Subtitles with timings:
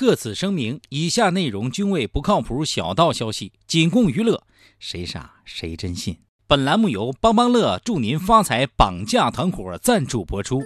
[0.00, 4.44] 特此声明，以下内容均为不靠谱小道消息，仅供娱乐，
[4.78, 6.16] 谁傻谁真信。
[6.46, 10.62] 本栏目由帮帮乐祝您发财绑架团伙赞助播出。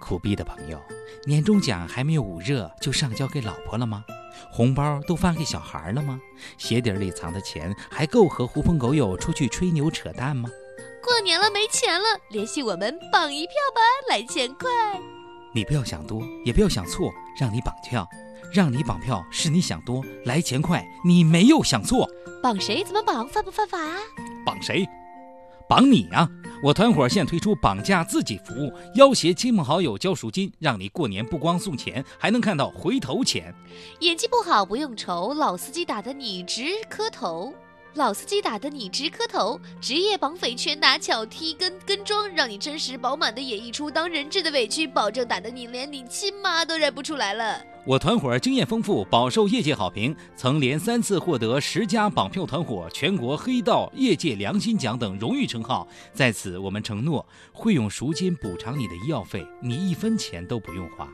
[0.00, 0.80] 苦逼的朋友，
[1.26, 4.04] 年终奖还没有捂热就上交给老婆了吗？
[4.52, 6.20] 红包都发给小孩了吗？
[6.58, 10.48] 鞋底里藏的钱还够和狐朋狗友出去吹牛扯淡吗？
[11.02, 14.70] 过年了没钱了，联系我们绑一票吧，来钱快。
[15.52, 18.06] 你不要想多，也不要想错，让你绑票，
[18.52, 22.08] 让你绑票是你想多，来钱快，你没有想错。
[22.42, 22.82] 绑谁？
[22.82, 23.28] 怎么绑？
[23.28, 23.96] 犯不犯法啊？
[24.44, 24.88] 绑谁？
[25.68, 26.28] 绑你啊！
[26.62, 33.54] 我团伙现推出绑架自己服务，要挟亲朋好友交赎金，让你过年不光送钱，还能看到回头钱。
[34.00, 37.52] 演技不好不用愁，老司机打的你直磕头。
[37.98, 47.60] 老司机打的你直磕头，职业绑匪拳打脚踢跟跟妆，让你真实饱满的演绎出当人质的委屈，保证打得你连你亲妈都认不出来了。
[47.84, 55.84] 我团伙经验丰富，饱受业界好评，曾连三次获得十佳绑票团伙、全国黑道业界良心奖等荣誉称号。
[56.14, 61.08] 在此，我们承诺会用赎金补偿你的医药费，你一分钱都不用花。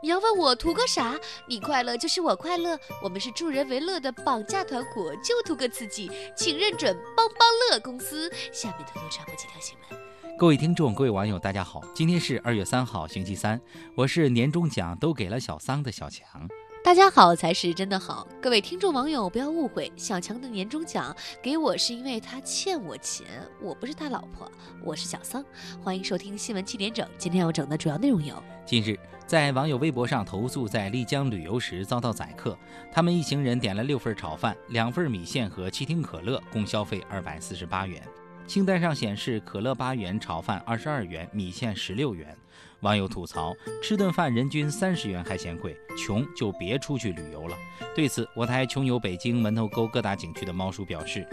[0.00, 1.18] 你要问我图个啥？
[1.46, 8.30] 你快乐就是我快乐，我们是助人为乐的绑架团伙，就图个刺激，请认准帮帮乐公司。
[8.52, 10.38] 下面偷偷传播几条新闻。
[10.38, 13.60] 各位听众，各位网友，大家好，今天是二月三号，星期三，
[13.96, 16.48] 我是年终奖都给了小桑的小强。
[16.84, 23.26] 大家好才是真的好，各位听众网友不要误会，小强的年终奖给我是因为他欠我钱，
[23.60, 24.48] 我不是他老婆，
[24.84, 25.44] 我是小桑。
[25.82, 32.54] 欢迎收听新闻七点整，今天要整的主要内容有：近日，在网友微博上投诉在丽江旅游时遭到宰客，
[32.92, 38.02] 他们一行人点了六份炒饭、两份米线和七听可乐，共消费二百四十八元。
[38.46, 42.36] 清单上显示，可乐八元，炒饭二十二元，米线十六元。
[42.80, 47.56] 网友吐槽，吃顿饭人均三十元还嫌贵，穷就别出去旅游了。
[47.96, 51.26] 对此，我台穷游北京门头沟各大景区的猫叔表示，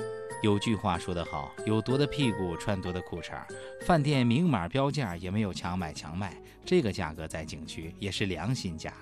[0.45, 3.41] 有句话说得好，有多的屁股穿多的裤衩，
[3.81, 8.93] 饭店明码标价也没有强买强卖，这个价格在景区也是良心价。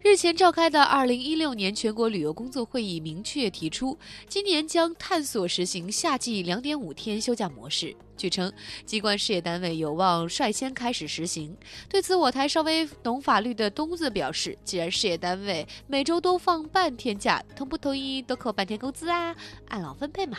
[0.00, 7.94] 日前召开的二零一六年全国旅游工作会议明确提出，今年将探索实行夏季两点五天休假模式。
[8.16, 8.50] 据称，
[8.86, 11.54] 机关事业单位有望率先开始实行。
[11.90, 19.36] 对此，我台稍微懂法律的东子表示，既然事业单位每周都放半天假，同不同意都扣半天工资啊？
[19.68, 20.38] 按劳分配嘛。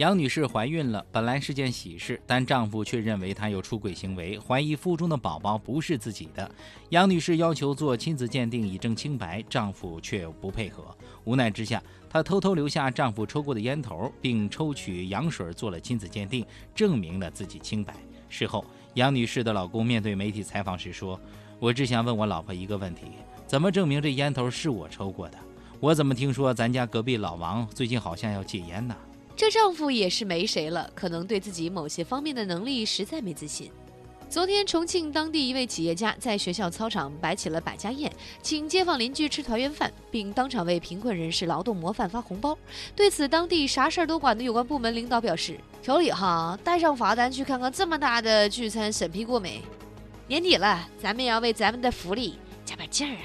[0.00, 6.50] 杨女士怀孕了，本来是件喜事，但丈夫却认为她有出轨行为，怀疑腹中的宝宝不是自己的。
[6.88, 10.96] 杨女士要求做亲子鉴定以证清白，丈夫却不配合。
[11.24, 17.94] 无奈之下，她偷偷留下丈夫抽过的烟头，并抽取羊水做了亲子鉴定，证明了自己清白。
[18.30, 21.20] 事后，杨女士的老公面对媒体采访时说
[21.60, 23.02] ：“我只想问我老婆一个问题：
[23.46, 25.36] 怎么证明这烟头是我抽过的？
[25.78, 28.96] 我怎么听说咱家隔壁老王最近好像要戒烟呢？”
[29.40, 33.72] 这丈夫也是没谁了，可能对自己某些方面的能力实在没自信。
[34.28, 38.12] 昨天，重庆当地一位企业家在学校操场摆起了百家宴，
[38.42, 42.54] 请街坊邻居吃团圆饭，并当场为贫困人士、劳动模范发红包。
[42.94, 49.62] 对此，当地啥事儿都管的有关部门领导表示：“小李哈，带上罚单去看看这么大的聚餐审批过没？
[50.28, 52.34] 年底了，咱们也要为咱们的福利
[52.66, 53.24] 加把劲儿啊！”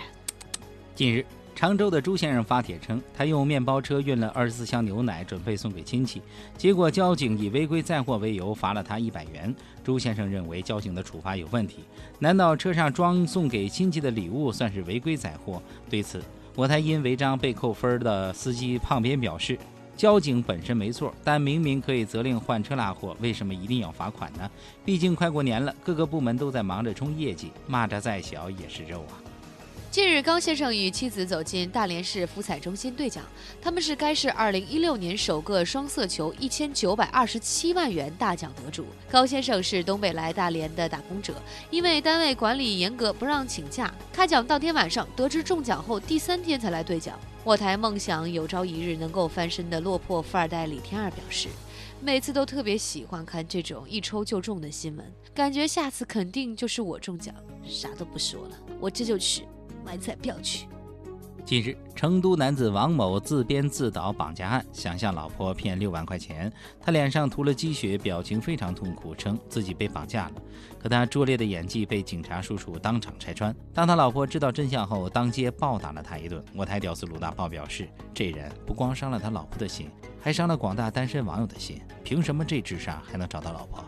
[0.96, 1.26] 近日。
[1.56, 6.22] 常州的朱先生发帖称，他用面包车运了二十四箱牛奶，准备送给亲戚，
[6.58, 9.56] 结果交警以违规载货为由罚了他一百元。
[9.82, 11.86] 朱先生认为交警的处罚有问题，
[12.20, 15.62] 难道车上装送给亲戚的礼物算是违规载货？
[15.90, 16.22] 对此，
[16.56, 19.58] 我台因违章被扣分的司机胖边表示，
[19.96, 24.52] 交警本身没错，但明明可以责令换车拉货，为什么一定要罚款呢？
[24.84, 29.24] 毕竟快过年了，各个部门都在忙着冲业绩，蚂蚱再小也是肉啊。
[29.96, 33.24] 近日，高先生与妻子走进大连市福彩中心兑奖，
[33.62, 38.86] 他们是该市2016年首个双色球1927万元大奖得主。
[39.10, 43.96] 高先生是东北来大连的打工者，因为单位管理严格，不让请假。
[44.12, 47.18] 开奖当天晚上得知中奖后，第三天才来兑奖。
[47.46, 51.48] 我台梦想有朝一日能够翻身的落魄富二代李天二表示，
[52.02, 57.34] 每次都特别喜欢看这种一抽就中的新闻，感觉下次肯定就是我中奖。
[57.64, 59.44] 啥都不说了，我这就去。
[59.86, 60.68] 买彩票去。
[61.46, 66.52] 近日，成都男子王某自编自导绑架案，想向老婆骗六万块钱。
[66.82, 70.32] 他脸上涂了鸡血，表情非常痛苦，称自己被绑架了。
[70.80, 73.56] 可他拙劣的演技被警察叔叔当场拆穿。
[73.76, 76.44] 当他老婆知道真相后，当街暴打了他一顿。
[76.56, 79.88] 我台屌丝鲁大炮表示，这人不光伤了他老婆的心，
[80.20, 81.80] 还伤了广大单身网友的心。
[82.04, 83.86] 凭什么这智商还能找到老婆？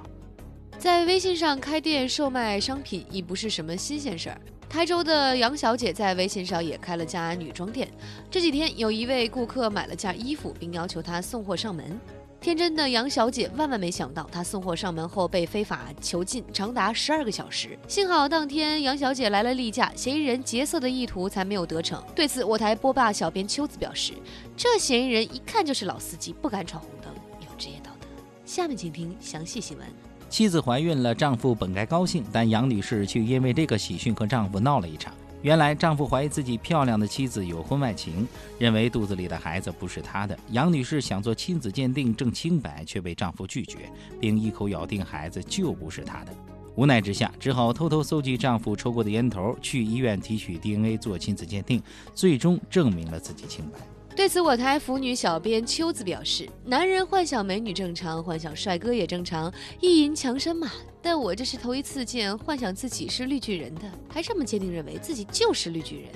[0.78, 4.40] 在微信上开店售卖商品已不是什么新鲜事儿。
[4.70, 7.88] 台州的杨小姐在微信上也开了家女装店。
[8.30, 12.00] 这几天，有一位顾客买了件衣服，并要求她送货上门。
[12.40, 17.78] 天真的杨小姐万万没想到，她送货上门后被非法囚禁长达十二个小时。
[17.88, 22.04] 幸好当天杨小姐来了例假，嫌疑人劫色的意图才没有得逞。
[22.14, 24.14] 对此，我台播霸小编秋子表示
[24.56, 28.08] ：“这嫌疑人一看就是老司机，不敢闯红灯，有职业道德。”
[28.46, 29.88] 下面请听详细新闻。
[30.30, 35.14] 妻子怀孕了，丈夫本该高兴，但杨女士却因为这个喜讯和丈夫闹了一场。
[35.42, 38.28] 原来，丈夫怀疑自己漂亮的妻子有婚外情，
[38.60, 40.38] 认为肚子里的孩子不是他的。
[40.52, 43.90] 杨女士想做亲子鉴定证清白，却被丈夫拒绝，
[44.20, 46.34] 并一口咬定孩子就不是她的。
[46.76, 51.82] 无奈之下，只好偷偷搜集丈夫抽过的烟头，去医院提取 DNA 做亲子鉴定，
[52.14, 53.80] 最终证明了自己清白。
[54.18, 60.72] 对此，我台腐女小编秋子表示：“男人幻想美女正常，幻想帅哥也正常，意淫强身嘛。
[61.04, 66.10] 但我这是头一次见幻想自己是绿巨人的，还这么坚定认为自己就是绿巨人。”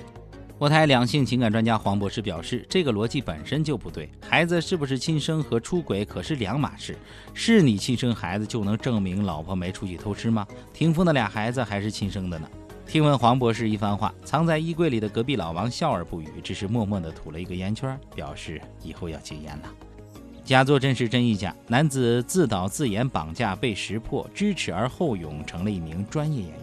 [0.58, 6.98] 我台两性情感专家黄博士表示：“这个逻辑本身就不对，孩子是不是亲生和出轨可是两码事。
[7.32, 10.44] 是你亲生孩子就能证明老婆没出去偷吃吗？
[10.72, 12.48] 霆锋的俩孩子还是亲生的呢？”
[12.92, 19.72] 听闻黄博士一番话，藏在衣柜里的隔壁老王笑而不语，只是默默地吐了一个烟圈，表示以后要戒烟了。
[20.44, 26.61] 假作真时真亦假，男子自导自演绑架被识破，知耻而后勇，成了一名专业演员。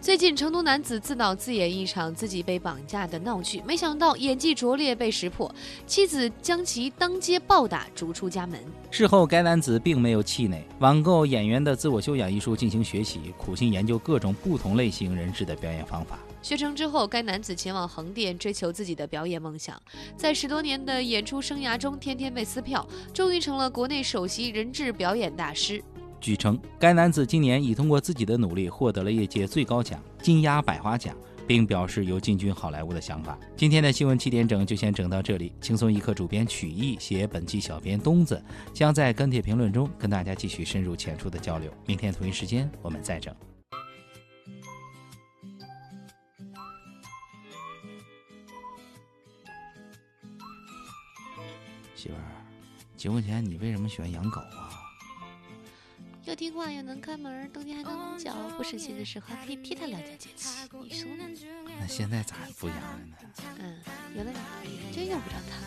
[0.00, 5.52] 最近，成都男子自导自演一场自己被绑架的闹剧，没想到演技拙劣被识破，
[5.88, 8.58] 妻子将其当街暴打，逐出家门。
[8.92, 16.16] 事后，该男子并没有气馁，网购《演员的自我修养》一书进行学习，苦心研究各种不同类型人质的表演方法。
[16.42, 19.76] 学成之后，该男子前往横店追求自己的表演梦想，
[20.16, 25.82] 在十多年的演出生涯中，天天被撕票，终于成了国内首席人质表演大师。
[26.20, 31.16] 据称，该男子今年已通过自己的努力获得了业界最高奖金鸭百花奖，
[31.46, 33.38] 并表示有进军好莱坞的想法。
[33.56, 38.42] 今天的新闻七点整就先整到这里，轻松一刻主编曲艺写本期小编东子
[38.74, 41.72] 将在跟帖评论中跟大家继续深入浅出的交流。
[41.86, 43.34] 明天同一时间我们再整。
[51.94, 52.22] 媳妇儿，
[52.96, 54.67] 结婚前你为什么喜欢养狗啊？
[56.38, 60.68] 又听话又能开门，冬天还能叫，不省心的时候还可以替他了解节气。
[60.80, 61.24] 你说呢？
[61.80, 63.16] 那现在咋不养了呢？
[63.58, 63.76] 嗯，
[64.16, 64.30] 有了
[64.62, 65.58] 你，真用不着他。